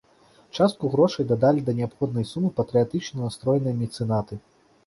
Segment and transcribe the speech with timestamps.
[0.59, 4.41] Частку грошай дадалі да неабходнай сумы патрыятычна настроеныя мецэнаты.